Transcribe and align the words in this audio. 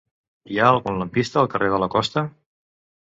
Hi 0.53 0.57
ha 0.61 0.69
algun 0.75 0.97
lampista 1.01 1.39
al 1.43 1.51
carrer 1.53 1.69
de 1.75 1.81
la 1.85 1.93
Costa? 1.97 2.25